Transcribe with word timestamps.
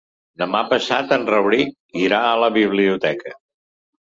Demà 0.43 0.61
passat 0.69 1.13
en 1.17 1.27
Rauric 1.33 2.01
irà 2.07 2.23
a 2.31 2.35
la 2.45 2.51
biblioteca. 2.59 3.37